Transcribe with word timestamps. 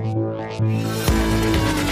Thank 0.00 1.82
you. 1.82 1.87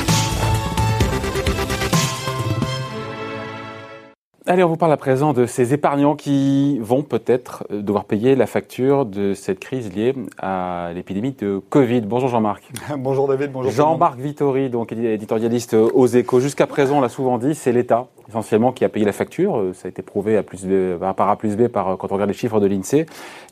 Allez, 4.49 4.62
on 4.62 4.69
vous 4.69 4.76
parle 4.76 4.92
à 4.92 4.96
présent 4.96 5.33
de 5.33 5.44
ces 5.44 5.75
épargnants 5.75 6.15
qui 6.15 6.79
vont 6.79 7.02
peut-être 7.02 7.65
euh, 7.73 7.83
devoir 7.83 8.04
payer 8.04 8.36
la 8.36 8.46
facture 8.46 9.04
de 9.04 9.34
cette 9.34 9.59
crise 9.59 9.93
liée 9.93 10.14
à 10.38 10.93
l'épidémie 10.95 11.32
de 11.32 11.61
Covid. 11.68 12.02
Bonjour 12.02 12.29
Jean-Marc. 12.29 12.62
bonjour 12.96 13.27
David, 13.27 13.50
bonjour. 13.50 13.72
Jean-Marc 13.72 14.20
Vittori, 14.20 14.70
donc 14.70 14.93
éditorialiste 14.93 15.74
aux 15.74 16.06
échos. 16.06 16.38
Jusqu'à 16.38 16.68
présent, 16.68 16.98
on 16.98 17.00
l'a 17.00 17.09
souvent 17.09 17.38
dit, 17.38 17.56
c'est 17.56 17.72
l'État 17.72 18.06
essentiellement 18.29 18.70
qui 18.70 18.84
a 18.84 18.88
payé 18.88 19.04
la 19.04 19.11
facture. 19.11 19.59
Euh, 19.59 19.72
ça 19.72 19.86
a 19.86 19.88
été 19.88 20.02
prouvé 20.02 20.36
à 20.36 20.45
plus 20.45 20.64
par 21.00 21.28
A 21.28 21.34
plus 21.34 21.56
B 21.56 21.66
par, 21.66 21.88
euh, 21.88 21.96
quand 21.96 22.12
on 22.12 22.14
regarde 22.14 22.30
les 22.30 22.36
chiffres 22.36 22.60
de 22.60 22.66
l'INSEE. 22.68 23.06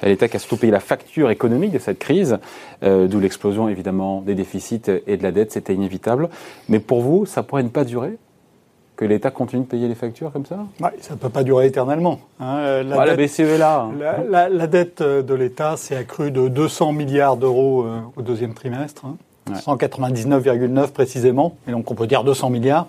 L'État 0.04 0.29
qui 0.29 0.36
a 0.36 0.38
surtout 0.38 0.58
payé 0.58 0.70
la 0.70 0.79
facture 0.79 1.29
économique 1.30 1.72
de 1.72 1.80
cette 1.80 1.98
crise, 1.98 2.38
d'où 2.82 3.18
l'explosion 3.18 3.68
évidemment 3.68 4.20
des 4.20 4.36
déficits 4.36 4.82
et 5.06 5.16
de 5.16 5.22
la 5.24 5.32
dette, 5.32 5.50
c'était 5.50 5.74
inévitable. 5.74 6.29
Mais 6.69 6.79
pour 6.79 7.01
vous, 7.01 7.27
ça 7.27 7.42
pourrait 7.42 7.65
ne 7.65 7.69
pas 7.69 7.84
durer? 7.84 8.16
Que 8.97 9.05
l'État 9.05 9.30
continue 9.30 9.62
de 9.62 9.66
payer 9.66 9.89
les 9.89 9.95
factures 9.95 10.33
comme 10.33 10.47
ça? 10.47 10.59
Ça 11.01 11.15
ne 11.15 11.19
peut 11.19 11.29
pas 11.29 11.43
durer 11.43 11.66
éternellement. 11.66 12.21
Hein. 12.41 12.83
La, 12.84 13.07
la, 13.07 13.17
BCE 13.17 13.41
est 13.41 13.59
là. 13.59 13.89
La, 14.30 14.67
dette 14.67 15.03
de 15.03 15.34
l'État 15.34 15.77
s'est 15.77 15.97
accrue 15.97 16.30
de 16.30 16.48
200 16.48 16.93
milliards 16.93 17.37
d'euros 17.37 17.84
euh, 17.84 18.01
au 18.17 18.23
deuxième 18.23 18.55
trimestre. 18.55 19.05
199,9 19.51 20.79
hein. 20.79 20.87
précisément, 20.93 21.57
et 21.69 21.73
donc 21.73 21.91
on 21.91 21.95
peut 21.95 22.07
dire 22.07 22.25
200 22.25 22.51
milliards. 22.51 22.87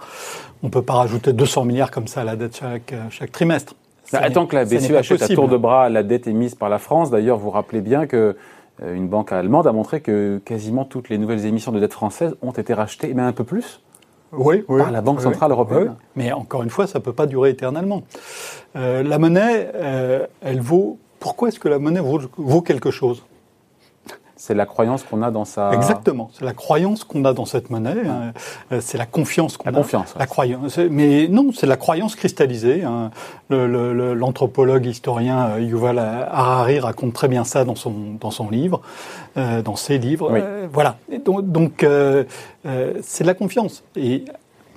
On 0.63 0.67
ne 0.67 0.71
peut 0.71 0.81
pas 0.81 0.93
rajouter 0.93 1.33
200 1.33 1.65
milliards 1.65 1.91
comme 1.91 2.07
ça 2.07 2.21
à 2.21 2.23
la 2.23 2.35
dette 2.35 2.57
chaque, 2.57 2.93
euh, 2.93 3.03
chaque 3.09 3.31
trimestre. 3.31 3.75
Attends 4.13 4.45
que 4.45 4.55
la 4.55 4.65
BCE 4.65 4.91
achète 4.91 5.21
à 5.21 5.27
tour 5.27 5.47
de 5.47 5.57
bras 5.57 5.89
la 5.89 6.03
dette 6.03 6.27
émise 6.27 6.55
par 6.55 6.69
la 6.69 6.77
France. 6.77 7.09
D'ailleurs, 7.09 7.37
vous 7.37 7.49
rappelez 7.49 7.81
bien 7.81 8.05
que 8.05 8.37
euh, 8.83 8.95
une 8.95 9.07
banque 9.07 9.31
allemande 9.31 9.67
a 9.67 9.71
montré 9.71 10.01
que 10.01 10.41
quasiment 10.45 10.85
toutes 10.85 11.09
les 11.09 11.17
nouvelles 11.17 11.45
émissions 11.45 11.71
de 11.71 11.79
dette 11.79 11.93
française 11.93 12.35
ont 12.41 12.51
été 12.51 12.73
rachetées, 12.73 13.09
et 13.09 13.13
même 13.13 13.25
un 13.25 13.33
peu 13.33 13.43
plus, 13.43 13.81
oui, 14.37 14.63
oui, 14.67 14.81
par 14.81 14.91
la 14.91 15.01
Banque 15.01 15.21
Centrale 15.21 15.51
Européenne. 15.51 15.95
Mais 16.15 16.31
encore 16.31 16.63
une 16.63 16.69
fois, 16.69 16.87
ça 16.87 16.99
ne 16.99 17.03
peut 17.03 17.13
pas 17.13 17.25
durer 17.25 17.49
éternellement. 17.49 18.03
Euh, 18.75 19.03
la 19.03 19.19
monnaie, 19.19 19.71
euh, 19.75 20.25
elle 20.41 20.59
vaut. 20.59 20.97
Pourquoi 21.19 21.47
est-ce 21.47 21.59
que 21.59 21.69
la 21.69 21.79
monnaie 21.79 22.01
vaut 22.01 22.61
quelque 22.61 22.91
chose? 22.91 23.23
C'est 24.45 24.53
la 24.53 24.67
croyance 24.67 25.01
qu'on 25.03 25.23
a 25.23 25.31
dans 25.31 25.43
sa. 25.43 25.73
Exactement. 25.73 26.29
C'est 26.33 26.45
la 26.45 26.53
croyance 26.53 27.03
qu'on 27.03 27.25
a 27.25 27.33
dans 27.33 27.45
cette 27.45 27.71
monnaie. 27.71 28.07
Hein. 28.07 28.31
Euh, 28.71 28.79
c'est 28.79 28.99
la 28.99 29.07
confiance 29.07 29.57
qu'on 29.57 29.69
a. 29.69 29.71
La 29.71 29.79
confiance. 29.79 30.13
La 30.19 30.27
croyance. 30.27 30.77
Mais 30.77 31.27
non, 31.27 31.49
c'est 31.51 31.65
la 31.65 31.77
croyance 31.77 32.15
cristallisée. 32.15 32.83
Hein. 32.83 33.09
L'anthropologue 33.49 34.85
historien 34.85 35.47
euh, 35.47 35.61
Yuval 35.61 35.97
Harari 35.97 36.79
raconte 36.79 37.13
très 37.13 37.27
bien 37.27 37.43
ça 37.43 37.65
dans 37.65 37.73
son 37.73 37.93
dans 38.19 38.29
son 38.29 38.51
livre, 38.51 38.81
euh, 39.35 39.63
dans 39.63 39.75
ses 39.75 39.97
livres. 39.97 40.31
voilà. 40.71 40.97
donc, 41.25 41.51
donc 41.51 41.87
c'est 43.01 43.23
la 43.23 43.33
confiance. 43.33 43.83
Et 43.95 44.25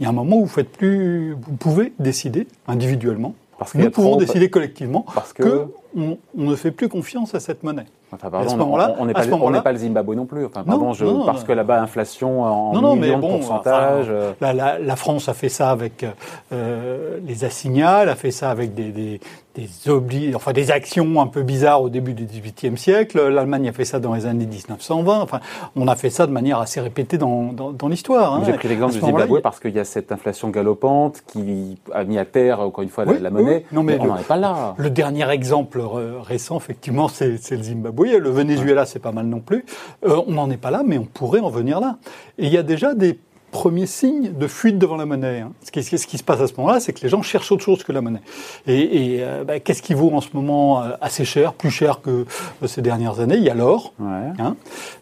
il 0.00 0.02
y 0.02 0.06
a 0.06 0.08
un 0.08 0.12
moment 0.12 0.36
où 0.36 0.46
vous 0.46 0.46
faites 0.46 0.72
plus, 0.72 1.34
vous 1.34 1.56
pouvez 1.56 1.92
décider 1.98 2.46
individuellement. 2.69 3.34
Parce 3.58 3.74
nous 3.74 3.91
pouvons 3.91 4.16
décider 4.16 4.50
collectivement 4.50 5.05
parce 5.14 5.33
que, 5.33 5.66
on 5.97 6.19
ne 6.34 6.55
fait 6.56 6.70
plus 6.70 6.89
confiance 6.89 7.34
à 7.34 7.41
cette 7.41 7.62
monnaie. 7.62 7.86
Enfin, 8.11 8.31
pardon, 8.31 8.97
on 8.98 9.05
n'est 9.05 9.12
pas, 9.12 9.61
pas, 9.61 9.72
le 9.72 9.78
Zimbabwe 9.78 10.14
non 10.14 10.25
plus. 10.25 10.47
Enfin, 10.47 10.64
pardon, 10.64 10.95
je, 10.95 11.05
parce 11.27 11.45
que 11.45 11.53
là-bas, 11.53 11.83
inflation 11.83 12.42
en 12.42 12.72
non, 12.72 12.80
non, 12.80 12.97
millions 12.97 13.17
mais 13.17 13.20
bon, 13.20 13.34
de 13.34 13.45
pourcentage. 13.45 14.06
Euh. 14.08 14.33
la, 14.41 14.78
la, 14.78 14.97
France 14.97 15.28
a 15.28 15.34
fait 15.34 15.50
ça 15.50 15.70
avec 15.70 16.06
euh, 16.53 17.19
les 17.27 17.45
assignats, 17.45 17.98
a 17.98 18.14
fait 18.14 18.30
ça 18.30 18.50
avec 18.50 18.72
des, 18.72 18.92
des, 18.92 19.20
des, 19.55 19.91
obli 19.91 20.34
enfin, 20.34 20.55
des 20.55 20.70
actions 20.70 21.20
un 21.20 21.27
peu 21.27 21.42
bizarres 21.42 21.83
au 21.83 21.91
début 21.91 22.14
du 22.14 22.25
XVIIIe 22.25 22.78
siècle. 22.78 23.28
L'Allemagne 23.28 23.69
a 23.69 23.73
fait 23.73 23.84
ça 23.84 24.00
dans 24.00 24.14
les 24.14 24.25
années 24.25 24.47
1920. 24.47 25.20
Enfin, 25.20 25.41
on 25.77 25.86
a 25.86 25.95
fait 25.95 26.11
ça 26.11 26.27
de 26.27 26.33
manière 26.33 26.61
assez 26.61 26.80
répétée 26.80 27.19
dans, 27.19 27.52
dans, 27.52 27.73
dans 27.73 27.89
l'histoire. 27.89 28.33
Hein. 28.34 28.42
J'ai 28.47 28.55
pris 28.55 28.69
l'exemple 28.69 28.95
du 28.95 29.00
Zimbabwe 29.00 29.41
parce 29.42 29.61
qu'il 29.61 29.75
y 29.75 29.80
a 29.80 29.84
cette 29.84 30.12
inflation 30.12 30.48
galopante 30.48 31.23
qui 31.27 31.77
a 31.92 32.05
mis 32.05 32.17
à 32.17 32.25
terre, 32.25 32.61
encore 32.61 32.84
une 32.84 32.91
fois, 32.91 33.05
la, 33.05 33.28
monnaie. 33.28 33.67
Non, 33.70 33.83
mais, 33.83 33.98
on 34.00 34.06
n'en 34.06 34.17
est 34.17 34.27
pas 34.27 34.36
là. 34.36 34.74
Le 34.79 34.89
dernier 34.89 35.29
exemple 35.29 35.77
récent, 35.86 36.56
effectivement, 36.56 37.08
c'est 37.08 37.28
le 37.28 37.62
Zimbabwe 37.62 38.18
le 38.18 38.30
Venezuela, 38.30 38.86
c'est 38.86 38.98
pas 38.98 39.12
mal 39.12 39.27
non 39.27 39.40
plus. 39.40 39.64
Euh, 40.06 40.22
on 40.27 40.33
n'en 40.33 40.50
est 40.50 40.56
pas 40.56 40.70
là, 40.70 40.83
mais 40.84 40.98
on 40.98 41.05
pourrait 41.05 41.40
en 41.40 41.50
venir 41.50 41.80
là. 41.80 41.98
Et 42.39 42.46
il 42.46 42.52
y 42.52 42.58
a 42.58 42.62
déjà 42.62 42.94
des 42.94 43.18
premiers 43.50 43.86
signes 43.86 44.33
de 44.33 44.46
fuite 44.46 44.78
devant 44.78 44.96
la 44.96 45.06
monnaie. 45.06 45.40
Hein. 45.40 45.52
Ce, 45.64 45.70
qui, 45.70 45.83
ce, 45.83 46.06
qui, 46.06 46.18
se 46.18 46.24
passe 46.24 46.40
à 46.40 46.46
ce 46.46 46.55
moment-là, 46.58 46.80
c'est 46.80 46.92
que 46.92 47.00
les 47.00 47.08
gens 47.08 47.22
cherchent 47.22 47.50
autre 47.50 47.64
chose 47.64 47.83
que 47.83 47.92
la 47.92 48.00
monnaie. 48.00 48.20
Et, 48.66 49.18
euh, 49.20 49.44
bah, 49.44 49.58
qu'est-ce 49.61 49.83
qui 49.83 49.94
vaut 49.94 50.11
en 50.12 50.20
ce 50.20 50.28
moment 50.34 50.83
euh, 50.83 50.90
assez 51.00 51.24
cher, 51.24 51.55
plus 51.55 51.70
cher 51.70 52.02
que 52.02 52.27
ces 52.66 52.83
dernières 52.83 53.20
années? 53.20 53.36
Il 53.36 53.45
y 53.45 53.50
a 53.50 53.55
l'or, 53.55 53.95
hein. 54.00 54.56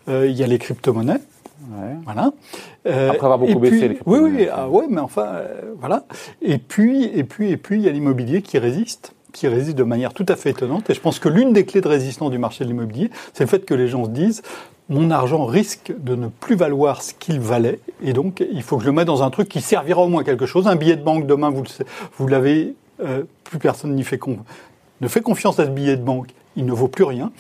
il 0.09 0.33
y 0.33 0.45
a 0.45 0.47
les 0.47 0.59
crypto-monnaies. 0.59 1.21
Voilà. 2.05 2.31
Après 2.85 3.17
avoir 3.17 3.39
beaucoup 3.39 3.59
baissé 3.59 3.89
les 3.89 3.99
Oui, 4.07 4.21
oui, 4.21 4.49
ah, 4.53 4.69
ouais, 4.69 4.85
mais 4.89 5.01
enfin, 5.01 5.41
voilà. 5.81 6.05
Et 6.41 6.59
puis, 6.59 7.05
et 7.05 7.25
puis, 7.25 7.51
et 7.51 7.57
puis, 7.57 7.79
il 7.79 7.83
y 7.83 7.89
a 7.89 7.93
l'immobilier 7.93 8.43
qui 8.43 8.59
résiste 8.59 9.16
qui 9.37 9.49
résiste 9.49 9.77
de 9.77 9.83
manière 9.85 10.15
tout 10.15 10.27
à 10.29 10.35
fait 10.35 10.51
étonnante. 10.51 10.89
Et 10.89 10.95
je 10.95 11.01
pense 11.01 11.19
que 11.19 11.29
l'une 11.29 11.53
des 11.53 11.67
clés 11.67 11.83
de 11.83 11.89
résistance 11.89 12.31
du 12.31 12.39
marché 12.39 12.65
de 12.65 12.71
l'immobilier, 12.71 13.11
c'est 13.35 13.45
le 13.45 13.49
fait 13.49 13.65
que 13.67 13.75
les 13.75 13.87
gens 13.87 14.07
se 14.07 14.11
disent 14.11 14.43
mon 14.89 15.11
argent 15.11 15.45
risque 15.45 15.93
de 15.99 16.15
ne 16.15 16.29
plus 16.29 16.55
valoir 16.55 17.03
ce 17.03 17.13
qu'il 17.13 17.41
valait, 17.41 17.81
et 18.03 18.13
donc 18.13 18.45
il 18.53 18.63
faut 18.63 18.77
que 18.77 18.85
je 18.85 18.89
le 18.89 18.95
mette 18.95 19.07
dans 19.07 19.25
un 19.25 19.31
truc 19.31 19.49
qui 19.49 19.61
servira 19.61 20.01
au 20.01 20.09
moins 20.09 20.23
quelque 20.23 20.47
chose. 20.47 20.69
Un 20.69 20.77
billet 20.77 20.97
de 20.97 21.03
banque 21.03 21.27
demain, 21.27 21.53
vous, 22.17 22.29
l'avez, 22.29 22.75
euh, 23.05 23.25
plus 23.45 23.59
personne 23.59 23.95
n'y 23.95 24.05
fait 24.05 24.21
ne 25.01 25.09
fait 25.09 25.21
confiance 25.21 25.59
à 25.59 25.65
ce 25.65 25.71
billet 25.71 25.97
de 25.97 26.03
banque, 26.03 26.29
il 26.55 26.65
ne 26.65 26.73
vaut 26.73 26.89
plus 26.89 27.05
rien. 27.05 27.33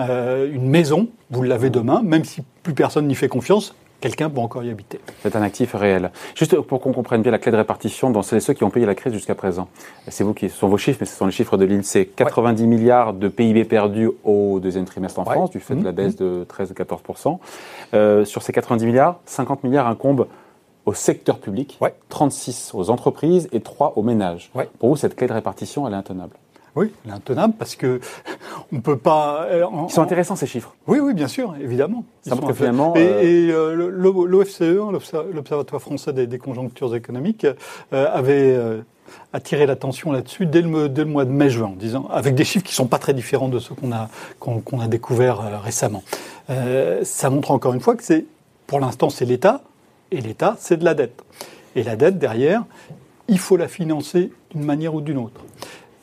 Euh, 0.00 0.50
une 0.50 0.68
maison, 0.68 1.08
vous 1.30 1.42
l'avez 1.42 1.70
demain, 1.70 2.02
même 2.02 2.24
si 2.24 2.42
plus 2.62 2.74
personne 2.74 3.06
n'y 3.06 3.14
fait 3.14 3.28
confiance, 3.28 3.74
quelqu'un 4.00 4.30
peut 4.30 4.40
encore 4.40 4.64
y 4.64 4.70
habiter. 4.70 5.00
C'est 5.22 5.36
un 5.36 5.42
actif 5.42 5.74
réel. 5.74 6.10
Juste 6.34 6.60
pour 6.60 6.80
qu'on 6.80 6.92
comprenne 6.92 7.22
bien 7.22 7.32
la 7.32 7.38
clé 7.38 7.52
de 7.52 7.56
répartition 7.56 8.10
dans 8.10 8.22
ceux 8.22 8.38
qui 8.38 8.64
ont 8.64 8.70
payé 8.70 8.86
la 8.86 8.94
crise 8.94 9.12
jusqu'à 9.12 9.34
présent. 9.34 9.68
C'est 10.08 10.24
vous 10.24 10.34
qui, 10.34 10.48
ce 10.48 10.56
sont 10.56 10.68
vos 10.68 10.78
chiffres, 10.78 10.98
mais 11.00 11.06
ce 11.06 11.16
sont 11.16 11.26
les 11.26 11.32
chiffres 11.32 11.56
de 11.56 11.64
l'INSEE. 11.64 12.06
90 12.06 12.66
milliards 12.66 13.12
de 13.12 13.28
PIB 13.28 13.64
perdus 13.64 14.10
au 14.24 14.60
deuxième 14.60 14.84
trimestre 14.84 15.18
en 15.18 15.24
France, 15.24 15.50
du 15.50 15.60
fait 15.60 15.74
de 15.74 15.84
la 15.84 15.92
mmh. 15.92 15.94
baisse 15.94 16.16
de 16.16 16.46
13-14%. 16.48 17.38
Euh, 17.94 18.24
sur 18.24 18.42
ces 18.42 18.52
90 18.52 18.86
milliards, 18.86 19.20
50 19.26 19.64
milliards 19.64 19.86
incombent 19.86 20.26
au 20.84 20.94
secteur 20.94 21.38
public, 21.38 21.78
36 22.08 22.72
aux 22.74 22.90
entreprises 22.90 23.48
et 23.52 23.60
3 23.60 23.94
aux 23.96 24.02
ménages. 24.02 24.50
Pour 24.78 24.90
vous, 24.90 24.96
cette 24.96 25.16
clé 25.16 25.26
de 25.26 25.32
répartition, 25.32 25.86
elle 25.86 25.94
est 25.94 25.96
intenable 25.96 26.36
oui, 26.76 26.92
elle 27.04 27.10
est 27.10 27.14
intenable 27.14 27.54
parce 27.58 27.74
que 27.74 28.00
on 28.72 28.80
peut 28.80 28.98
pas. 28.98 29.46
Euh, 29.50 29.66
Ils 29.88 29.92
sont 29.92 30.02
intéressants 30.02 30.36
ces 30.36 30.46
chiffres. 30.46 30.74
Oui, 30.86 30.98
oui, 30.98 31.14
bien 31.14 31.26
sûr, 31.26 31.54
évidemment. 31.60 32.04
Ils 32.26 32.34
sont 32.34 32.54
finalement, 32.54 32.94
et, 32.94 33.48
euh, 33.50 33.72
et 33.72 34.28
l'OFCE, 34.28 34.60
hein, 34.60 34.92
l'Observatoire 35.32 35.80
français 35.80 36.12
des, 36.12 36.38
conjonctures 36.38 36.94
économiques, 36.94 37.46
euh, 37.92 38.06
avait 38.12 38.58
attiré 39.32 39.66
l'attention 39.66 40.12
là-dessus 40.12 40.46
dès 40.46 40.60
le, 40.60 40.88
dès 40.88 41.04
le, 41.04 41.10
mois 41.10 41.24
de 41.24 41.30
mai-juin, 41.30 41.68
en 41.68 41.76
disant 41.76 42.08
avec 42.10 42.34
des 42.34 42.44
chiffres 42.44 42.64
qui 42.64 42.74
sont 42.74 42.86
pas 42.86 42.98
très 42.98 43.14
différents 43.14 43.48
de 43.48 43.58
ceux 43.58 43.74
qu'on 43.74 43.92
a 43.92 44.08
qu'on 44.38 44.80
a 44.80 44.88
découvert 44.88 45.62
récemment. 45.62 46.02
ça 47.02 47.30
montre 47.30 47.52
encore 47.52 47.72
une 47.72 47.80
fois 47.80 47.96
que 47.96 48.02
c'est, 48.02 48.26
pour 48.66 48.80
l'instant, 48.80 49.08
c'est 49.08 49.24
l'État 49.24 49.62
et 50.10 50.20
l'État, 50.20 50.56
c'est 50.58 50.76
de 50.76 50.84
la 50.84 50.94
dette. 50.94 51.22
Et 51.74 51.82
la 51.82 51.96
dette 51.96 52.18
derrière, 52.18 52.64
il 53.28 53.38
faut 53.38 53.56
la 53.56 53.68
financer 53.68 54.32
d'une 54.50 54.64
manière 54.64 54.94
ou 54.94 55.00
d'une 55.00 55.18
autre. 55.18 55.40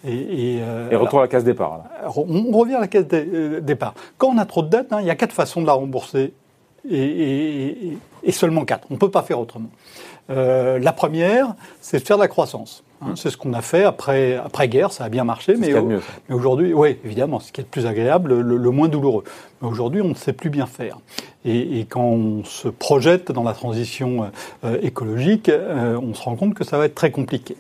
Et, 0.06 0.60
euh, 0.62 0.90
et 0.90 0.96
retour 0.96 1.20
à 1.20 1.22
la 1.24 1.28
case 1.30 1.44
départ. 1.44 1.84
On 2.16 2.58
revient 2.58 2.76
à 2.76 2.82
la 2.82 2.88
case 2.88 3.06
euh, 3.14 3.62
départ. 3.62 3.94
Quand 4.18 4.28
on 4.28 4.38
a 4.38 4.46
trop 4.46 4.62
de 4.62 4.68
dettes, 4.68 4.92
hein, 4.92 4.98
il 5.00 5.08
y 5.08 5.10
a 5.10 5.16
quatre 5.16 5.32
façons 5.32 5.62
de 5.62 5.66
la 5.66 5.74
rembourser 5.74 6.34
et, 6.90 7.98
et 8.24 8.32
seulement 8.32 8.66
quatre. 8.66 8.88
On 8.90 8.96
ne 8.96 9.00
peut 9.00 9.12
pas 9.12 9.22
faire 9.22 9.40
autrement. 9.40 9.70
Euh, 10.30 10.80
la 10.80 10.94
première, 10.94 11.56
c'est 11.82 12.00
de 12.00 12.06
faire 12.06 12.18
de 12.18 12.22
la 12.22 12.28
croissance. 12.28 12.84
Hein. 13.02 13.14
c'est 13.18 13.30
ce 13.30 13.36
qu'on 13.36 13.52
a 13.52 13.62
fait 13.62 13.84
après, 13.84 14.36
après 14.38 14.70
guerre, 14.70 14.94
ça 14.94 15.04
a 15.04 15.10
bien 15.10 15.26
marché, 15.26 15.56
mais, 15.60 15.74
mais 16.30 16.36
aujourd'hui, 16.36 16.74
oui, 16.74 16.98
évidemment, 17.04 17.42
ce 17.42 17.52
qui 17.52 17.60
est 17.60 17.66
le 17.66 17.70
plus 17.70 17.86
agréable, 17.86 18.40
le, 18.40 18.70
moins 18.72 18.88
douloureux. 18.88 19.26
Mais 19.62 19.68
aujourd'hui, 19.68 20.02
on 20.02 20.10
ne 20.10 20.14
sait 20.14 20.32
plus 20.32 20.50
bien 20.50 20.68
faire. 20.68 21.00
Et, 21.44 21.80
et, 21.80 21.86
quand 21.86 22.06
on 22.06 22.46
se 22.46 22.70
projette 22.70 23.34
dans 23.34 23.44
la 23.44 23.52
transition 23.52 24.32
euh, 24.64 24.78
écologique, 24.82 25.52
on 25.52 26.14
se 26.14 26.24
rend 26.24 26.38
compte 26.38 26.54
que 26.54 26.64
ça 26.64 26.78
va 26.78 26.86
être 26.86 26.96
très 26.96 27.12
compliqué. 27.12 27.58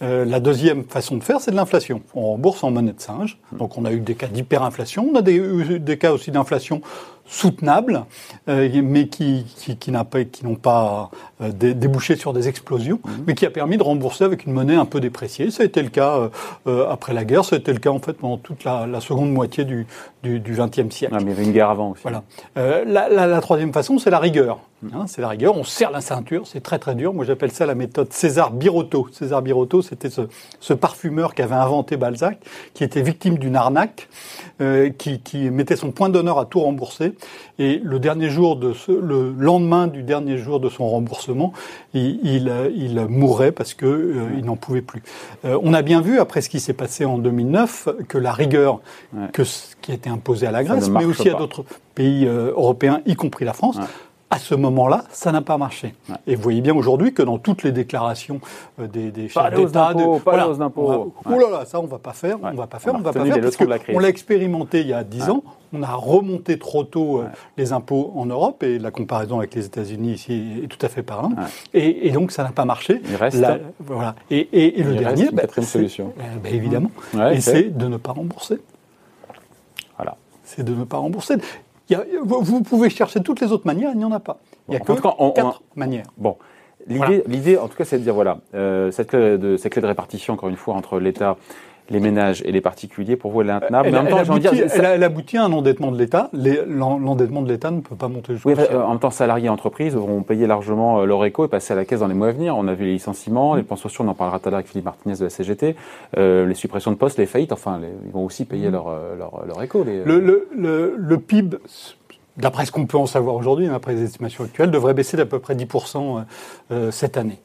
Euh, 0.00 0.24
la 0.24 0.38
deuxième 0.38 0.84
façon 0.84 1.16
de 1.16 1.24
faire, 1.24 1.40
c'est 1.40 1.50
de 1.50 1.56
l'inflation. 1.56 2.02
On 2.14 2.22
rembourse 2.32 2.62
en 2.62 2.70
monnaie 2.70 2.92
de 2.92 3.00
singe. 3.00 3.38
Donc 3.52 3.76
on 3.76 3.84
a 3.84 3.92
eu 3.92 4.00
des 4.00 4.14
cas 4.14 4.28
d'hyperinflation, 4.28 5.10
on 5.12 5.16
a 5.16 5.22
des, 5.22 5.34
eu 5.34 5.80
des 5.80 5.98
cas 5.98 6.12
aussi 6.12 6.30
d'inflation 6.30 6.80
soutenables, 7.28 8.04
euh, 8.48 8.68
mais 8.82 9.06
qui, 9.06 9.44
qui, 9.56 9.76
qui 9.76 9.92
n'ont 9.92 10.04
pas, 10.04 10.24
qui 10.24 10.44
pas 10.56 11.10
euh, 11.42 11.52
débouché 11.52 12.16
sur 12.16 12.32
des 12.32 12.48
explosions, 12.48 13.00
mhm. 13.04 13.24
mais 13.26 13.34
qui 13.34 13.44
a 13.46 13.50
permis 13.50 13.76
de 13.76 13.82
rembourser 13.82 14.24
avec 14.24 14.46
une 14.46 14.54
monnaie 14.54 14.74
un 14.74 14.86
peu 14.86 14.98
dépréciée. 14.98 15.50
Ça 15.50 15.62
a 15.62 15.66
été 15.66 15.82
le 15.82 15.90
cas 15.90 16.30
euh, 16.66 16.88
après 16.88 17.12
la 17.12 17.24
guerre, 17.24 17.44
ça 17.44 17.56
a 17.56 17.58
été 17.58 17.72
le 17.72 17.78
cas 17.78 17.90
en 17.90 18.00
fait 18.00 18.14
pendant 18.14 18.38
toute 18.38 18.64
la, 18.64 18.86
la 18.86 19.00
seconde 19.00 19.30
moitié 19.30 19.64
du 19.64 19.86
XXe 20.24 20.78
du, 20.78 20.90
siècle. 20.90 21.14
Ah, 21.14 21.20
mais 21.22 21.26
il 21.26 21.28
y 21.28 21.32
avait 21.32 21.44
une 21.44 21.52
guerre 21.52 21.70
avant 21.70 21.90
aussi. 21.90 22.02
Voilà. 22.02 22.24
La, 22.56 23.08
la, 23.08 23.26
la, 23.26 23.40
troisième 23.40 23.72
façon, 23.72 23.98
c'est 23.98 24.10
la 24.10 24.18
rigueur. 24.18 24.60
Hein, 24.92 25.06
c'est 25.06 25.20
la 25.20 25.28
rigueur. 25.28 25.56
On 25.56 25.64
serre 25.64 25.90
la 25.90 26.00
ceinture, 26.00 26.46
c'est 26.46 26.60
très 26.60 26.78
très 26.78 26.94
dur. 26.94 27.12
Moi, 27.12 27.24
j'appelle 27.24 27.50
ça 27.50 27.66
la 27.66 27.74
méthode 27.74 28.12
César 28.12 28.52
Birotteau. 28.52 29.08
César 29.12 29.42
Birotteau, 29.42 29.82
c'était 29.82 30.08
ce, 30.08 30.22
ce, 30.60 30.72
parfumeur 30.72 31.34
qui 31.34 31.42
avait 31.42 31.56
inventé 31.56 31.96
Balzac, 31.96 32.38
qui 32.74 32.84
était 32.84 33.02
victime 33.02 33.38
d'une 33.38 33.56
arnaque, 33.56 34.08
qui, 34.98 35.20
qui 35.20 35.50
mettait 35.50 35.76
son 35.76 35.90
point 35.90 36.08
d'honneur 36.08 36.38
à 36.38 36.46
tout 36.46 36.60
rembourser 36.60 37.12
Et 37.58 37.80
le 37.82 37.98
dernier 37.98 38.30
jour 38.30 38.56
de 38.56 38.72
ce, 38.72 38.92
le 38.92 39.32
lendemain 39.36 39.86
du 39.86 40.02
dernier 40.02 40.38
jour 40.38 40.60
de 40.60 40.68
son 40.68 40.88
remboursement, 40.88 41.52
il, 41.94 42.20
il, 42.22 42.52
il 42.76 43.00
mourrait 43.08 43.52
parce 43.52 43.74
que 43.74 43.86
euh, 43.86 44.28
il 44.36 44.44
n'en 44.44 44.56
pouvait 44.56 44.82
plus. 44.82 45.02
Euh, 45.44 45.58
on 45.62 45.74
a 45.74 45.82
bien 45.82 46.00
vu 46.00 46.18
après 46.20 46.40
ce 46.40 46.48
qui 46.48 46.60
s'est 46.60 46.72
passé 46.72 47.04
en 47.04 47.18
2009 47.18 47.88
que 48.08 48.18
la 48.18 48.32
rigueur 48.32 48.80
que, 49.32 49.42
qui 49.80 49.92
a 49.92 49.94
été 49.94 50.10
imposée 50.10 50.46
à 50.46 50.52
la 50.52 50.64
Grèce, 50.64 50.88
mais 50.88 51.04
aussi 51.04 51.28
à 51.28 51.34
d'autres 51.34 51.64
pays 51.94 52.26
euh, 52.26 52.52
européens, 52.52 53.00
y 53.06 53.16
compris 53.16 53.44
la 53.44 53.52
France, 53.52 53.78
à 54.30 54.38
ce 54.38 54.54
moment-là, 54.54 55.04
ça 55.10 55.32
n'a 55.32 55.40
pas 55.40 55.56
marché. 55.56 55.94
Et 56.26 56.34
vous 56.34 56.42
voyez 56.42 56.60
bien 56.60 56.74
aujourd'hui 56.74 57.14
que 57.14 57.22
dans 57.22 57.38
toutes 57.38 57.62
les 57.62 57.72
déclarations 57.72 58.40
euh, 58.78 58.86
des, 58.86 59.10
des 59.10 59.28
chefs 59.28 59.54
d'État, 59.54 59.94
de, 59.94 60.18
pas 60.18 60.32
voilà, 60.36 60.54
d'impôts. 60.54 61.14
Oh 61.24 61.30
là 61.30 61.50
là, 61.50 61.64
ça 61.64 61.80
on 61.80 61.86
va 61.86 61.98
pas 61.98 62.12
faire, 62.12 62.36
on 62.42 62.52
va 62.52 62.66
pas 62.66 62.78
faire, 62.78 62.94
on, 62.94 62.98
va 62.98 63.12
pas 63.12 63.24
faire, 63.24 63.40
parce 63.40 63.56
qu'on 63.56 63.98
l'a 63.98 64.08
expérimenté 64.08 64.80
il 64.80 64.88
y 64.88 64.92
a 64.92 65.02
dix 65.02 65.30
ans. 65.30 65.42
On 65.72 65.82
a 65.82 65.92
remonté 65.92 66.58
trop 66.58 66.84
tôt 66.84 67.18
euh, 67.18 67.26
les 67.58 67.72
impôts 67.72 68.12
en 68.16 68.24
Europe 68.24 68.62
et 68.62 68.78
la 68.78 68.90
comparaison 68.90 69.38
avec 69.38 69.54
les 69.54 69.66
États-Unis 69.66 70.12
ici 70.12 70.62
est 70.64 70.66
tout 70.66 70.84
à 70.84 70.88
fait 70.88 71.02
parlante. 71.02 71.34
Et, 71.74 72.08
et, 72.08 72.10
donc 72.10 72.32
ça 72.32 72.42
n'a 72.42 72.52
pas 72.52 72.64
marché. 72.64 73.02
Il 73.04 73.16
reste. 73.16 73.44
voilà. 73.80 74.14
Et, 74.30 74.38
et, 74.38 74.80
et 74.80 74.82
le 74.82 74.94
dernier, 74.94 75.24
reste 75.24 75.56
une 75.56 75.62
bah, 75.62 75.62
solution. 75.62 76.12
Bah, 76.42 76.48
évidemment. 76.50 76.90
et 77.32 77.40
c'est 77.40 77.76
de 77.76 77.86
ne 77.86 77.98
pas 77.98 78.12
rembourser. 78.12 78.58
Voilà. 79.96 80.16
C'est 80.44 80.62
de 80.62 80.74
ne 80.74 80.84
pas 80.84 80.96
rembourser 80.96 81.34
vous 82.22 82.62
pouvez 82.62 82.90
chercher 82.90 83.20
toutes 83.20 83.40
les 83.40 83.52
autres 83.52 83.66
manières, 83.66 83.90
il 83.92 83.98
n'y 83.98 84.04
en 84.04 84.12
a 84.12 84.20
pas. 84.20 84.38
Il 84.68 84.72
n'y 84.72 84.76
a 84.76 84.80
que 84.80 84.92
quatre 85.32 85.62
manières. 85.74 86.06
Bon. 86.16 86.36
L'idée, 86.86 87.58
en 87.58 87.68
tout 87.68 87.76
cas, 87.76 87.84
c'est 87.84 87.98
de 87.98 88.02
dire 88.02 88.14
voilà, 88.14 88.38
euh, 88.54 88.90
cette, 88.90 89.08
clé 89.08 89.36
de, 89.36 89.56
cette 89.56 89.72
clé 89.72 89.82
de 89.82 89.86
répartition, 89.86 90.34
encore 90.34 90.48
une 90.48 90.56
fois, 90.56 90.74
entre 90.74 90.98
l'État 90.98 91.36
les 91.90 92.00
ménages 92.00 92.42
et 92.44 92.52
les 92.52 92.60
particuliers, 92.60 93.16
pour 93.16 93.30
vous, 93.32 93.40
elle 93.40 93.48
est 93.48 93.52
intenable. 93.52 93.88
Elle, 93.88 93.92
mais 93.92 93.98
en 93.98 94.02
même 94.02 94.12
temps, 94.12 94.18
aboutit, 94.18 94.50
dire, 94.50 94.84
elle, 94.84 95.02
aboutit 95.02 95.38
à 95.38 95.44
un 95.44 95.52
endettement 95.52 95.90
de 95.90 95.98
l'État. 95.98 96.30
L'endettement 96.32 97.42
de 97.42 97.48
l'État 97.48 97.70
ne 97.70 97.80
peut 97.80 97.96
pas 97.96 98.08
monter 98.08 98.34
jusqu'au 98.34 98.50
oui, 98.50 98.56
En 98.74 98.90
même 98.90 98.98
temps, 98.98 99.10
salariés 99.10 99.46
et 99.46 99.50
entreprises 99.50 99.94
vont 99.94 100.22
payer 100.22 100.46
largement 100.46 101.00
euh, 101.00 101.06
leur 101.06 101.24
éco 101.24 101.46
et 101.46 101.48
passer 101.48 101.72
à 101.72 101.76
la 101.76 101.84
caisse 101.84 102.00
dans 102.00 102.06
les 102.06 102.14
mois 102.14 102.28
à 102.28 102.32
venir. 102.32 102.56
On 102.56 102.68
a 102.68 102.74
vu 102.74 102.84
les 102.84 102.92
licenciements, 102.92 103.54
les 103.54 103.62
pensions 103.62 103.88
sociaux, 103.88 104.04
on 104.04 104.08
en 104.08 104.14
parlera 104.14 104.38
tout 104.38 104.48
à 104.48 104.50
l'heure 104.50 104.58
avec 104.58 104.68
Philippe 104.68 104.84
Martinez 104.84 105.16
de 105.16 105.24
la 105.24 105.30
CGT, 105.30 105.76
euh, 106.16 106.46
les 106.46 106.54
suppressions 106.54 106.90
de 106.90 106.96
postes, 106.96 107.18
les 107.18 107.26
faillites, 107.26 107.52
enfin, 107.52 107.80
ils 108.04 108.12
vont 108.12 108.24
aussi 108.24 108.44
payer 108.44 108.70
leur, 108.70 108.88
euh, 108.88 109.16
leur, 109.16 109.46
leur, 109.46 109.62
éco. 109.62 109.82
Les, 109.84 110.04
le, 110.04 110.20
le, 110.20 110.48
le, 110.54 110.94
le 110.96 111.18
PIB 111.18 111.56
d'après 112.36 112.66
ce 112.66 112.72
qu'on 112.72 112.86
peut 112.86 112.98
en 112.98 113.06
savoir 113.06 113.34
aujourd'hui, 113.34 113.66
d'après 113.66 113.94
les 113.94 114.02
estimations 114.04 114.44
actuelles, 114.44 114.70
devrait 114.70 114.94
baisser 114.94 115.16
d'à 115.16 115.26
peu 115.26 115.40
près 115.40 115.56
10% 115.56 116.22
cette 116.92 117.16
année. 117.16 117.40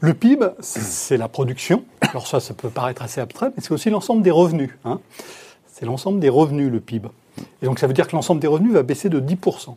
Le 0.00 0.12
PIB, 0.12 0.46
c'est 0.60 1.16
la 1.16 1.28
production. 1.28 1.84
Alors 2.02 2.26
ça, 2.26 2.40
ça 2.40 2.52
peut 2.52 2.68
paraître 2.68 3.02
assez 3.02 3.20
abstrait, 3.20 3.50
mais 3.56 3.62
c'est 3.62 3.72
aussi 3.72 3.88
l'ensemble 3.88 4.22
des 4.22 4.30
revenus. 4.30 4.70
Hein. 4.84 5.00
C'est 5.66 5.86
l'ensemble 5.86 6.20
des 6.20 6.28
revenus, 6.28 6.70
le 6.70 6.80
PIB. 6.80 7.08
Et 7.62 7.66
donc 7.66 7.78
ça 7.78 7.86
veut 7.86 7.92
dire 7.92 8.06
que 8.06 8.14
l'ensemble 8.14 8.40
des 8.40 8.46
revenus 8.46 8.72
va 8.72 8.82
baisser 8.82 9.08
de 9.08 9.20
10%. 9.20 9.74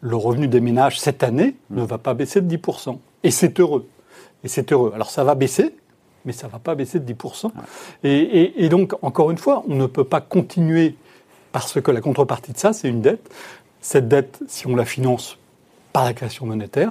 Le 0.00 0.16
revenu 0.16 0.48
des 0.48 0.60
ménages 0.60 1.00
cette 1.00 1.22
année 1.22 1.54
ne 1.70 1.84
va 1.84 1.98
pas 1.98 2.14
baisser 2.14 2.40
de 2.40 2.56
10%. 2.56 2.98
Et 3.22 3.30
c'est 3.30 3.60
heureux. 3.60 3.88
Et 4.42 4.48
c'est 4.48 4.72
heureux. 4.72 4.92
Alors 4.94 5.10
ça 5.10 5.24
va 5.24 5.34
baisser, 5.34 5.76
mais 6.24 6.32
ça 6.32 6.48
ne 6.48 6.52
va 6.52 6.58
pas 6.58 6.74
baisser 6.74 6.98
de 6.98 7.12
10%. 7.12 7.50
Et, 8.02 8.64
et 8.64 8.68
donc, 8.68 8.94
encore 9.02 9.30
une 9.30 9.38
fois, 9.38 9.64
on 9.68 9.74
ne 9.74 9.86
peut 9.86 10.04
pas 10.04 10.20
continuer 10.20 10.96
parce 11.52 11.80
que 11.80 11.90
la 11.92 12.00
contrepartie 12.00 12.52
de 12.52 12.58
ça, 12.58 12.72
c'est 12.72 12.88
une 12.88 13.00
dette. 13.00 13.30
Cette 13.80 14.08
dette, 14.08 14.40
si 14.48 14.66
on 14.66 14.74
la 14.74 14.84
finance 14.84 15.38
par 15.92 16.04
la 16.04 16.12
création 16.12 16.46
monétaire, 16.46 16.90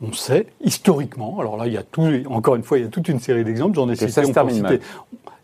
on 0.00 0.12
sait 0.12 0.46
historiquement, 0.60 1.40
alors 1.40 1.56
là, 1.56 1.66
il 1.66 1.72
y 1.72 1.78
a 1.78 1.82
tout, 1.82 2.08
encore 2.28 2.56
une 2.56 2.62
fois, 2.62 2.78
il 2.78 2.84
y 2.84 2.86
a 2.86 2.90
toute 2.90 3.08
une 3.08 3.20
série 3.20 3.44
d'exemples, 3.44 3.76
j'en 3.76 3.88
ai 3.88 3.96
cité, 3.96 4.22
on 4.26 4.32
peut 4.32 4.50
citer. 4.50 4.80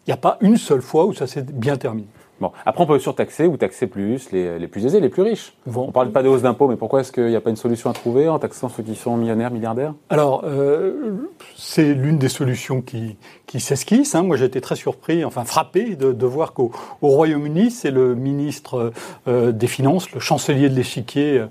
Il 0.07 0.11
n'y 0.11 0.15
a 0.15 0.19
pas 0.19 0.39
une 0.41 0.57
seule 0.57 0.83
fois 0.83 1.07
où 1.07 1.15
ça 1.15 1.27
s'est 1.27 1.43
bien 1.43 1.77
terminé. 1.77 2.07
Bon, 2.41 2.51
après 2.67 2.83
on 2.83 2.87
peut 2.89 2.99
surtaxer 2.99 3.47
ou 3.47 3.57
taxer 3.57 3.87
plus 3.87 4.33
les, 4.33 4.59
les 4.59 4.67
plus 4.67 4.85
aisés, 4.85 4.99
les 4.99 5.09
plus 5.09 5.23
riches. 5.23 5.55
On 5.73 5.87
ne 5.87 5.93
parle 5.93 6.11
pas 6.11 6.21
de 6.25 6.29
hausse 6.29 6.43
d'impôts, 6.43 6.67
mais 6.67 6.75
pourquoi 6.75 7.01
est-ce 7.01 7.13
qu'il 7.13 7.29
n'y 7.29 7.37
a 7.37 7.41
pas 7.41 7.51
une 7.51 7.57
solution 7.57 7.89
à 7.91 7.93
trouver 7.93 8.29
en 8.29 8.41
taxant 8.41 8.69
ceux 8.69 8.83
qui 8.83 8.97
sont 8.97 9.17
millionnaires, 9.17 9.53
milliardaires? 9.53 9.95
Alors, 10.11 10.43
euh, 10.45 11.31
c'est 11.57 11.95
l'une 11.95 12.19
des 12.19 12.29
solutions 12.29 12.83
qui, 12.83 13.17
qui 13.47 13.61
s'esquisse. 13.61 14.17
Hein. 14.17 14.25
Moi, 14.25 14.37
j'ai 14.37 14.47
été 14.47 14.61
très 14.61 14.75
surpris, 14.75 15.25
enfin 15.25 15.45
frappé 15.45 15.95
de, 15.95 16.11
de 16.11 16.27
voir 16.27 16.55
qu'au 16.55 16.73
Royaume-Uni, 17.03 17.71
c'est 17.71 17.93
le 17.93 18.17
ministre 18.17 18.93
euh, 19.29 19.53
des 19.53 19.69
Finances, 19.69 20.11
le 20.11 20.19
chancelier 20.19 20.69
de 20.69 20.75
l'échiquier, 20.75 21.45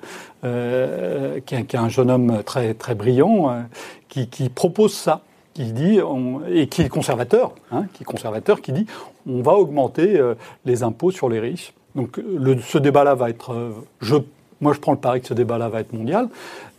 euh, 0.44 1.40
qui, 1.46 1.56
est 1.56 1.76
un 1.76 1.90
jeune 1.90 2.12
homme 2.12 2.44
très, 2.44 2.74
très 2.74 2.96
brillant, 2.96 3.50
euh, 3.50 3.62
qui, 4.10 4.28
qui 4.28 4.50
propose 4.50 4.94
ça 4.94 5.22
qui 5.54 5.72
dit, 5.72 6.00
et 6.50 6.68
qui 6.68 6.82
est 6.82 6.90
conservateur, 6.90 7.54
hein, 7.72 7.86
qui 7.94 8.02
est 8.04 8.06
conservateur, 8.06 8.62
qui 8.62 8.72
dit 8.72 8.88
on 9.28 9.42
va 9.42 9.54
augmenter 9.54 10.20
euh, 10.20 10.34
les 10.66 10.84
impôts 10.84 11.12
sur 11.12 11.30
les 11.30 11.40
riches. 11.40 11.74
Donc 11.96 12.18
le, 12.18 12.60
ce 12.60 12.80
débat-là 12.80 13.14
va 13.14 13.30
être, 13.30 13.54
euh, 13.54 13.72
je, 14.02 14.16
moi 14.62 14.74
je 14.74 14.80
prends 14.80 14.94
le 14.94 14.98
pari 14.98 15.22
que 15.22 15.28
ce 15.28 15.36
débat-là 15.36 15.70
va 15.70 15.82
être 15.82 15.94
mondial 15.94 16.30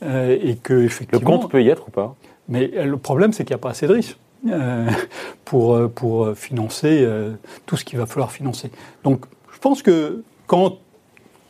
et 0.03 0.59
que 0.63 0.83
effectivement. 0.83 1.31
Le 1.31 1.39
compte 1.39 1.51
peut 1.51 1.63
y 1.63 1.69
être 1.69 1.89
ou 1.89 1.91
pas? 1.91 2.15
Mais 2.49 2.67
le 2.67 2.97
problème 2.97 3.33
c'est 3.33 3.45
qu'il 3.45 3.55
n'y 3.55 3.61
a 3.61 3.63
pas 3.63 3.71
assez 3.71 3.87
de 3.87 3.95
riches. 3.95 4.17
pour, 5.47 5.91
pour 5.93 6.37
financer 6.37 7.09
tout 7.65 7.79
ce 7.79 7.85
qu'il 7.87 7.99
va 7.99 8.05
falloir 8.05 8.31
financer. 8.31 8.71
Donc 9.03 9.25
je 9.51 9.59
pense 9.59 9.81
que 9.81 10.23
quand 10.47 10.77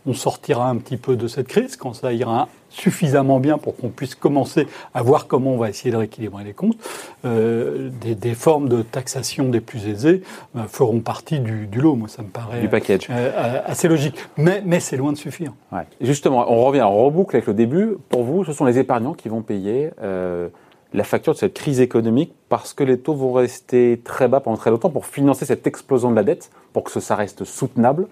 on 0.07 0.15
sortira 0.15 0.69
un 0.69 0.77
petit 0.77 0.97
peu 0.97 1.17
de 1.17 1.27
cette 1.29 1.49
crise, 1.49 1.77
quand 1.77 1.95
ça 1.95 2.13
ira 2.13 2.49
suffisamment 2.69 3.39
bien 3.39 3.57
pour 3.57 3.77
qu'on 3.77 3.89
puisse 3.89 4.15
commencer 4.15 4.67
à 4.95 5.03
voir 5.03 5.27
comment 5.29 5.53
on 5.53 5.57
va 5.57 5.71
essayer 5.71 5.91
de 5.91 5.97
rééquilibrer 5.97 6.45
les 6.45 6.53
comptes, 6.53 6.77
euh, 7.25 7.89
des, 8.01 8.15
des, 8.15 8.35
formes 8.35 8.69
de 8.69 8.83
taxation 8.83 9.49
des 9.49 9.61
plus 9.61 9.87
aisés 9.87 10.23
euh, 10.57 10.65
feront 10.65 11.01
partie 11.01 11.39
du, 11.39 11.67
du, 11.67 11.81
lot. 11.81 11.95
Moi, 11.95 12.09
ça 12.09 12.23
me 12.23 12.29
paraît 12.29 12.61
du 12.61 12.69
package. 12.69 13.07
Euh, 13.11 13.61
assez 13.65 13.89
logique. 13.89 14.17
Mais, 14.37 14.63
mais 14.65 14.81
c'est 14.81 14.97
loin 14.97 15.13
de 15.13 15.17
suffire. 15.17 15.53
Ouais. 15.73 15.83
Justement, 16.01 16.51
on 16.51 16.65
revient, 16.65 16.83
on 16.83 17.05
reboucle 17.05 17.37
avec 17.37 17.47
le 17.47 17.55
début. 17.55 17.97
Pour 18.09 18.25
vous, 18.25 18.45
ce 18.45 18.53
sont 18.53 18.65
les 18.65 18.79
épargnants 18.79 19.15
qui 19.15 19.29
vont 19.29 19.43
payer 19.43 19.91
euh, 20.03 20.49
la 20.93 21.05
facture 21.05 21.35
de 21.35 21.39
cette 21.39 21.55
crise 21.55 21.81
économique 21.81 22.33
parce 22.49 22.75
que 22.75 22.85
les 22.85 22.99
taux 22.99 23.15
vont 23.15 23.33
rester 23.33 24.01
très 24.05 24.29
bas 24.29 24.41
pendant 24.41 24.57
très 24.57 24.71
longtemps 24.71 24.91
pour 24.91 25.07
financer 25.07 25.45
cette 25.45 25.67
explosion 25.67 26.11
de 26.11 26.17
la 26.17 26.25
dette, 26.25 26.51
pour 26.73 26.85
que 26.85 27.01
ça 27.01 27.15
reste 27.15 27.45
soutenable. 27.45 28.09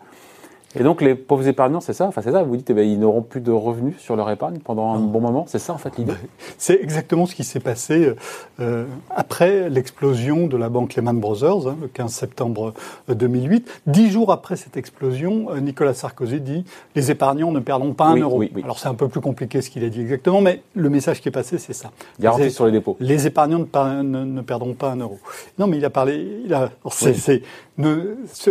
Et 0.78 0.82
donc 0.82 1.02
les 1.02 1.14
pauvres 1.14 1.46
épargnants, 1.46 1.80
c'est 1.80 1.92
ça? 1.92 2.06
Enfin 2.06 2.22
c'est 2.22 2.32
ça, 2.32 2.42
vous 2.42 2.56
dites, 2.56 2.70
eh 2.70 2.74
ben, 2.74 2.86
ils 2.88 2.98
n'auront 2.98 3.22
plus 3.22 3.40
de 3.40 3.50
revenus 3.50 3.98
sur 3.98 4.16
leur 4.16 4.30
épargne 4.30 4.58
pendant 4.58 4.92
un 4.94 5.00
bon 5.00 5.20
moment, 5.20 5.44
c'est 5.46 5.58
ça 5.58 5.72
en 5.72 5.78
fait 5.78 5.96
l'idée? 5.98 6.12
C'est 6.58 6.80
exactement 6.80 7.26
ce 7.26 7.34
qui 7.34 7.44
s'est 7.44 7.60
passé 7.60 8.14
euh, 8.60 8.84
après 9.10 9.68
l'explosion 9.68 10.46
de 10.46 10.56
la 10.56 10.68
banque 10.68 10.94
Lehman 10.94 11.18
Brothers, 11.18 11.66
hein, 11.66 11.76
le 11.80 11.88
15 11.88 12.12
septembre 12.12 12.72
2008. 13.08 13.68
Euh, 13.68 13.72
Dix 13.86 14.10
jours 14.10 14.32
après 14.32 14.56
cette 14.56 14.76
explosion, 14.76 15.48
euh, 15.50 15.60
Nicolas 15.60 15.94
Sarkozy 15.94 16.40
dit, 16.40 16.64
les 16.94 17.10
épargnants 17.10 17.50
ne 17.50 17.60
perdront 17.60 17.94
pas 17.94 18.06
un 18.06 18.16
euro. 18.16 18.42
Alors 18.62 18.78
c'est 18.78 18.88
un 18.88 18.94
peu 18.94 19.08
plus 19.08 19.20
compliqué 19.20 19.60
ce 19.60 19.70
qu'il 19.70 19.84
a 19.84 19.88
dit 19.88 20.00
exactement, 20.00 20.40
mais 20.40 20.62
le 20.74 20.88
message 20.88 21.20
qui 21.20 21.28
est 21.28 21.32
passé, 21.32 21.58
c'est 21.58 21.72
ça. 21.72 21.90
Garantie 22.20 22.50
sur 22.50 22.66
les 22.66 22.72
dépôts. 22.72 22.96
Les 23.00 23.26
épargnants 23.26 23.58
ne, 23.58 24.24
ne, 24.24 24.40
perdront 24.40 24.74
pas 24.74 24.90
un 24.90 24.96
euro. 24.96 25.18
Non 25.58 25.66
mais 25.66 25.78
il 25.78 25.84
a 25.84 25.90
parlé, 25.90 26.42
il 26.44 26.54
a, 26.54 26.70
c'est 26.90 27.42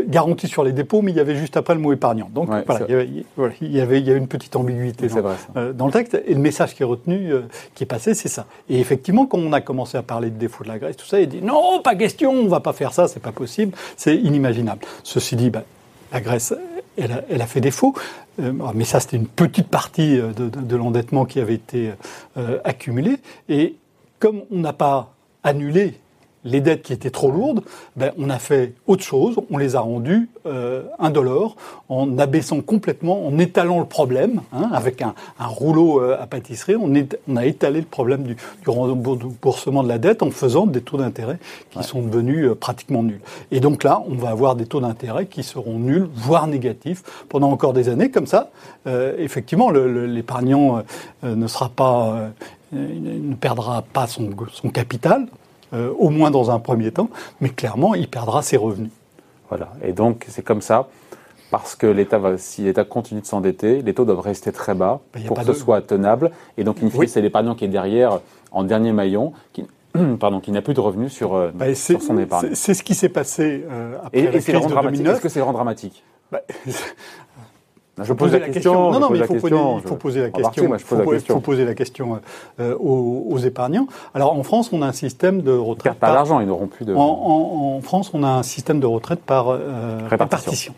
garantie 0.07 0.47
sur 0.47 0.63
les 0.63 0.71
dépôts, 0.71 1.01
mais 1.01 1.11
il 1.11 1.17
y 1.17 1.19
avait 1.19 1.35
juste 1.35 1.57
après 1.57 1.75
le 1.75 1.79
mot 1.79 1.93
Donc 2.13 2.47
voilà, 2.47 2.85
il 2.87 2.91
y, 2.91 2.95
avait, 2.95 3.09
il 3.61 3.71
y, 3.71 3.81
avait, 3.81 3.99
il 3.99 4.07
y 4.07 4.11
a 4.11 4.15
une 4.15 4.27
petite 4.27 4.55
ambiguïté 4.55 5.07
dans, 5.07 5.21
vrai, 5.21 5.35
euh, 5.55 5.73
dans, 5.73 5.85
le 5.85 5.91
texte. 5.91 6.21
Et 6.25 6.33
le 6.33 6.39
message 6.39 6.75
qui 6.75 6.83
est 6.83 6.85
retenu, 6.85 7.31
euh, 7.31 7.41
qui 7.75 7.83
est 7.83 7.87
passé, 7.87 8.13
c'est 8.13 8.29
ça. 8.29 8.45
Et 8.69 8.79
effectivement, 8.79 9.25
quand 9.25 9.37
on 9.37 9.53
a 9.53 9.61
commencé 9.61 9.97
à 9.97 10.03
parler 10.03 10.29
de 10.29 10.37
défaut 10.37 10.63
de 10.63 10.69
la 10.69 10.79
Grèce, 10.79 10.97
tout 10.97 11.05
ça, 11.05 11.19
il 11.19 11.29
dit 11.29 11.41
non, 11.41 11.81
pas 11.81 11.95
question, 11.95 12.31
on 12.31 12.47
va 12.47 12.59
pas 12.59 12.73
faire 12.73 12.93
ça, 12.93 13.07
c'est 13.07 13.21
pas 13.21 13.31
possible, 13.31 13.75
c'est 13.97 14.15
inimaginable. 14.15 14.81
Ceci 15.03 15.35
dit, 15.35 15.49
ben, 15.49 15.63
la 16.11 16.21
Grèce, 16.21 16.53
elle 16.97 17.11
a, 17.11 17.21
elle 17.29 17.41
a 17.41 17.47
fait 17.47 17.61
défaut. 17.61 17.93
Euh, 18.41 18.53
mais 18.75 18.85
ça, 18.85 18.99
c'était 18.99 19.17
une 19.17 19.27
petite 19.27 19.67
partie 19.67 20.17
de, 20.17 20.31
de, 20.31 20.49
de 20.49 20.75
l'endettement 20.75 21.25
qui 21.25 21.39
avait 21.39 21.55
été 21.55 21.91
accumulé. 22.63 23.17
Et 23.49 23.75
comme 24.19 24.41
on 24.51 24.59
n'a 24.59 24.73
pas 24.73 25.13
annulé 25.43 26.00
les 26.43 26.61
dettes 26.61 26.81
qui 26.81 26.93
étaient 26.93 27.09
trop 27.11 27.31
lourdes, 27.31 27.61
ben, 27.95 28.11
on 28.17 28.29
a 28.29 28.39
fait 28.39 28.73
autre 28.87 29.03
chose, 29.03 29.35
on 29.49 29.57
les 29.57 29.75
a 29.75 29.79
rendues 29.79 30.29
euh, 30.45 30.83
indolores, 30.99 31.55
en 31.89 32.17
abaissant 32.17 32.61
complètement, 32.61 33.27
en 33.27 33.37
étalant 33.37 33.79
le 33.79 33.85
problème, 33.85 34.41
hein, 34.53 34.69
avec 34.71 35.01
un, 35.01 35.13
un, 35.39 35.47
rouleau 35.47 36.01
euh, 36.01 36.17
à 36.19 36.25
pâtisserie, 36.25 36.75
on, 36.75 36.95
est, 36.95 37.17
on, 37.27 37.35
a 37.35 37.45
étalé 37.45 37.79
le 37.79 37.85
problème 37.85 38.23
du, 38.23 38.35
du, 38.35 38.69
remboursement 38.69 39.83
de 39.83 39.87
la 39.87 39.97
dette 39.97 40.23
en 40.23 40.31
faisant 40.31 40.65
des 40.65 40.81
taux 40.81 40.97
d'intérêt 40.97 41.37
qui 41.69 41.83
sont 41.83 42.01
devenus 42.01 42.47
euh, 42.47 42.55
pratiquement 42.55 43.03
nuls. 43.03 43.21
Et 43.51 43.59
donc 43.59 43.83
là, 43.83 44.01
on 44.07 44.15
va 44.15 44.29
avoir 44.29 44.55
des 44.55 44.65
taux 44.65 44.81
d'intérêt 44.81 45.25
qui 45.25 45.43
seront 45.43 45.79
nuls, 45.79 46.07
voire 46.13 46.47
négatifs, 46.47 47.03
pendant 47.29 47.51
encore 47.51 47.73
des 47.73 47.89
années. 47.89 48.11
Comme 48.11 48.27
ça, 48.27 48.51
euh, 48.87 49.15
effectivement, 49.17 49.69
l'épargnant 49.71 50.83
euh, 51.23 51.35
ne 51.35 51.47
sera 51.47 51.69
pas, 51.69 52.31
ne 52.71 53.35
perdra 53.35 53.81
pas 53.81 54.07
son, 54.07 54.29
son 54.51 54.69
capital, 54.69 55.27
euh, 55.73 55.93
au 55.97 56.09
moins 56.09 56.31
dans 56.31 56.51
un 56.51 56.59
premier 56.59 56.91
temps, 56.91 57.09
mais 57.39 57.49
clairement, 57.49 57.95
il 57.95 58.07
perdra 58.07 58.41
ses 58.41 58.57
revenus. 58.57 58.91
Voilà. 59.49 59.69
Et 59.83 59.93
donc, 59.93 60.25
c'est 60.29 60.43
comme 60.43 60.61
ça, 60.61 60.87
parce 61.51 61.75
que 61.75 61.85
l'État 61.85 62.17
va, 62.17 62.37
si 62.37 62.63
l'État 62.63 62.85
continue 62.85 63.21
de 63.21 63.25
s'endetter, 63.25 63.81
les 63.81 63.93
taux 63.93 64.05
doivent 64.05 64.21
rester 64.21 64.51
très 64.51 64.73
bas 64.73 65.01
ben, 65.13 65.23
pour 65.25 65.37
que 65.37 65.45
ce 65.45 65.53
soit 65.53 65.81
tenable. 65.81 66.31
Et 66.57 66.63
donc, 66.63 66.81
in 66.81 66.89
fine, 66.89 67.07
c'est 67.07 67.21
l'épargnant 67.21 67.55
qui 67.55 67.65
est 67.65 67.69
derrière, 67.69 68.21
en 68.51 68.63
dernier 68.63 68.93
maillon, 68.93 69.33
qui, 69.51 69.65
pardon, 70.19 70.39
qui 70.39 70.51
n'a 70.51 70.61
plus 70.61 70.73
de 70.73 70.79
revenus 70.79 71.11
sur, 71.11 71.35
euh, 71.35 71.51
ben, 71.53 71.75
sur 71.75 72.01
son 72.01 72.17
épargne. 72.17 72.51
C'est 72.53 72.73
ce 72.73 72.83
qui 72.83 72.95
s'est 72.95 73.09
passé 73.09 73.65
euh, 73.69 73.97
après 74.03 74.19
et, 74.19 74.23
la 74.23 74.31
crise 74.31 74.45
de 74.45 74.81
2009. 74.81 75.13
Est-ce 75.13 75.21
que 75.21 75.29
c'est 75.29 75.39
vraiment 75.39 75.53
dramatique? 75.53 76.03
Ben, 76.31 76.39
Je 78.03 78.13
pose 78.13 78.31
la 78.31 78.39
question. 78.41 78.91
Non, 78.91 78.99
non, 78.99 79.09
mais 79.09 79.19
il 79.19 79.25
faut, 79.25 79.35
poser 79.95 80.21
la 80.21 80.29
question. 80.29 80.73
Il 80.73 80.79
faut 81.19 81.39
poser 81.39 81.65
la 81.65 81.73
question 81.75 82.19
aux, 82.59 83.37
épargnants. 83.37 83.87
Alors 84.13 84.37
en 84.37 84.43
France, 84.43 84.69
on 84.73 84.81
a 84.81 84.87
un 84.87 84.91
système 84.91 85.41
de 85.41 85.51
retraite. 85.51 85.95
Pas 85.95 86.13
d'argent, 86.13 86.39
ils 86.39 86.47
n'auront 86.47 86.67
plus 86.67 86.85
de. 86.85 86.93
En, 86.95 87.79
France, 87.81 88.11
on 88.13 88.23
a 88.23 88.29
un 88.29 88.43
système 88.43 88.79
de 88.79 88.85
retraite 88.85 89.21
par 89.21 89.57
répartition. 90.09 90.73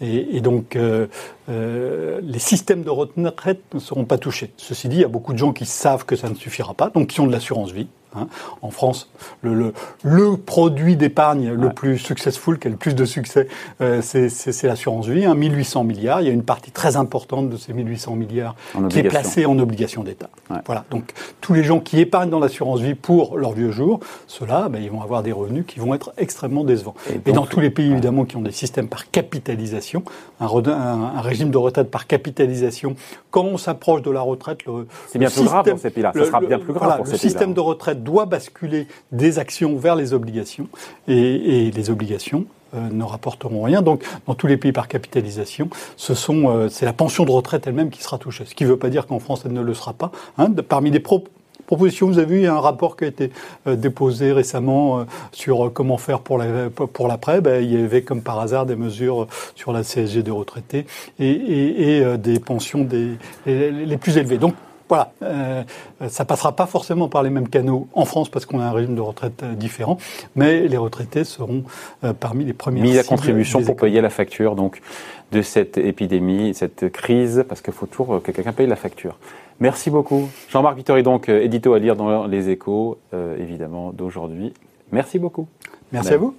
Et, 0.00 0.40
donc, 0.40 0.76
euh, 0.76 1.08
euh, 1.50 2.20
les 2.22 2.38
systèmes 2.38 2.82
de 2.82 2.90
retraite 2.90 3.60
ne 3.74 3.78
seront 3.78 4.06
pas 4.06 4.16
touchés. 4.16 4.52
Ceci 4.56 4.88
dit, 4.88 4.96
il 4.96 5.02
y 5.02 5.04
a 5.04 5.08
beaucoup 5.08 5.34
de 5.34 5.38
gens 5.38 5.52
qui 5.52 5.66
savent 5.66 6.06
que 6.06 6.16
ça 6.16 6.30
ne 6.30 6.34
suffira 6.34 6.72
pas, 6.72 6.88
donc 6.88 7.08
qui 7.08 7.20
ont 7.20 7.26
de 7.26 7.32
l'assurance 7.32 7.70
vie. 7.72 7.88
Hein. 8.14 8.26
En 8.62 8.70
France, 8.70 9.10
le, 9.42 9.54
le, 9.54 9.72
le 10.02 10.36
produit 10.36 10.96
d'épargne 10.96 11.52
le 11.52 11.70
plus 11.70 11.98
successful, 11.98 12.58
qui 12.58 12.68
a 12.68 12.70
le 12.70 12.76
plus 12.76 12.94
de 12.94 13.04
succès, 13.04 13.48
euh, 13.80 14.00
c'est 14.02 14.62
l'assurance 14.64 15.06
vie, 15.06 15.24
hein, 15.24 15.34
1800 15.34 15.84
milliards. 15.84 16.20
Il 16.20 16.26
y 16.26 16.30
a 16.30 16.32
une 16.32 16.42
partie 16.42 16.70
très 16.70 16.96
importante 16.96 17.48
de 17.50 17.56
ces 17.56 17.72
1800 17.72 18.16
milliards 18.16 18.54
qui 18.88 18.98
est 18.98 19.04
placée 19.04 19.46
en 19.46 19.58
obligation 19.58 20.02
d'État. 20.02 20.30
Voilà. 20.66 20.84
Donc 20.90 21.12
tous 21.40 21.54
les 21.54 21.62
gens 21.62 21.80
qui 21.80 22.00
épargnent 22.00 22.30
dans 22.30 22.40
l'assurance 22.40 22.80
vie 22.80 22.94
pour 22.94 23.36
leur 23.36 23.52
vieux 23.52 23.70
jour, 23.70 24.00
ceux-là, 24.26 24.68
ben, 24.68 24.82
ils 24.82 24.90
vont 24.90 25.02
avoir 25.02 25.22
des 25.22 25.32
revenus 25.32 25.64
qui 25.66 25.80
vont 25.80 25.94
être 25.94 26.12
extrêmement 26.16 26.64
décevants. 26.64 26.94
Et, 27.26 27.32
dans 27.32 27.46
tous 27.46 27.60
les 27.60 27.70
pays 27.70 27.90
évidemment 27.90 28.24
qui 28.24 28.36
ont 28.36 28.42
des 28.42 28.52
systèmes 28.52 28.88
par 28.88 29.10
capitalisation, 29.10 30.02
un, 30.40 30.46
un, 30.46 31.20
régime 31.20 31.50
de 31.50 31.58
retraite 31.58 31.90
par 31.90 32.06
capitalisation, 32.06 32.96
quand 33.30 33.44
on 33.44 33.56
s'approche 33.56 34.02
de 34.02 34.10
la 34.10 34.20
retraite, 34.20 34.60
c'est 35.08 35.18
bien 35.18 35.30
plus 35.30 35.44
grave 35.44 35.68
pour 35.68 35.78
ces 35.78 35.90
pays-là. 35.90 36.12
Ça 36.14 36.24
sera 36.24 36.40
bien 36.40 36.58
plus 36.58 36.72
grave 36.72 36.96
pour 36.96 37.06
ces 37.06 37.12
pays-là. 37.12 37.24
Le 37.24 37.30
système 37.30 37.54
de 37.54 37.60
retraite 37.60 37.99
doit 38.02 38.26
basculer 38.26 38.86
des 39.12 39.38
actions 39.38 39.76
vers 39.76 39.96
les 39.96 40.12
obligations 40.12 40.68
et, 41.08 41.70
les 41.70 41.90
obligations 41.90 42.46
euh, 42.74 42.88
ne 42.90 43.04
rapporteront 43.04 43.62
rien. 43.62 43.82
Donc, 43.82 44.04
dans 44.26 44.34
tous 44.34 44.46
les 44.46 44.56
pays 44.56 44.72
par 44.72 44.88
capitalisation, 44.88 45.68
euh, 46.08 46.68
c'est 46.68 46.84
la 46.84 46.92
pension 46.92 47.24
de 47.24 47.30
retraite 47.30 47.66
elle-même 47.66 47.90
qui 47.90 48.02
sera 48.02 48.18
touchée. 48.18 48.44
Ce 48.46 48.54
qui 48.54 48.64
ne 48.64 48.70
veut 48.70 48.76
pas 48.76 48.90
dire 48.90 49.06
qu'en 49.06 49.18
France, 49.18 49.42
elle 49.44 49.52
ne 49.52 49.60
le 49.60 49.74
sera 49.74 49.92
pas. 49.92 50.10
Hein. 50.38 50.50
parmi 50.68 50.90
les 50.90 51.00
propositions, 51.00 52.06
vous 52.08 52.18
avez 52.18 52.26
vu, 52.26 52.36
il 52.38 52.44
y 52.44 52.46
a 52.46 52.54
un 52.54 52.60
rapport 52.60 52.96
qui 52.96 53.04
a 53.04 53.08
été 53.08 53.30
euh, 53.66 53.76
déposé 53.76 54.32
récemment 54.32 55.04
sur 55.32 55.72
comment 55.72 55.98
faire 55.98 56.20
pour 56.20 56.38
l'après. 56.38 57.40
Ben, 57.40 57.62
il 57.62 57.72
y 57.72 57.82
avait 57.82 58.02
comme 58.02 58.22
par 58.22 58.38
hasard 58.40 58.66
des 58.66 58.76
mesures 58.76 59.26
sur 59.54 59.72
la 59.72 59.82
CSG 59.82 60.22
des 60.22 60.30
retraités 60.30 60.86
et, 61.18 62.02
des 62.18 62.40
pensions 62.40 62.84
des, 62.84 63.16
les 63.46 63.96
plus 63.96 64.16
élevées. 64.16 64.38
Donc, 64.38 64.54
voilà, 64.90 65.12
euh, 65.22 65.62
ça 66.08 66.24
passera 66.24 66.50
pas 66.50 66.66
forcément 66.66 67.08
par 67.08 67.22
les 67.22 67.30
mêmes 67.30 67.48
canaux 67.48 67.86
en 67.94 68.04
France 68.04 68.28
parce 68.28 68.44
qu'on 68.44 68.58
a 68.58 68.64
un 68.64 68.72
régime 68.72 68.96
de 68.96 69.00
retraite 69.00 69.44
euh, 69.44 69.54
différent, 69.54 69.98
mais 70.34 70.66
les 70.66 70.76
retraités 70.76 71.22
seront 71.22 71.62
euh, 72.02 72.12
parmi 72.12 72.44
les 72.44 72.52
premiers. 72.52 72.80
Mis 72.80 72.98
à 72.98 73.04
contribution 73.04 73.62
pour 73.62 73.76
payer 73.76 74.00
la 74.00 74.10
facture 74.10 74.56
donc 74.56 74.82
de 75.30 75.42
cette 75.42 75.78
épidémie, 75.78 76.54
cette 76.54 76.90
crise, 76.90 77.44
parce 77.48 77.60
qu'il 77.60 77.72
faut 77.72 77.86
toujours 77.86 78.20
que 78.20 78.32
quelqu'un 78.32 78.52
paye 78.52 78.66
la 78.66 78.74
facture. 78.74 79.16
Merci 79.60 79.90
beaucoup, 79.90 80.28
Jean-Marc 80.48 80.76
Vittori, 80.76 81.04
donc 81.04 81.28
édito 81.28 81.72
à 81.72 81.78
lire 81.78 81.94
dans 81.94 82.26
les 82.26 82.48
Échos, 82.48 82.98
évidemment 83.38 83.92
d'aujourd'hui. 83.92 84.54
Merci 84.90 85.20
beaucoup. 85.20 85.46
Merci 85.92 86.14
à 86.14 86.16
vous. 86.16 86.34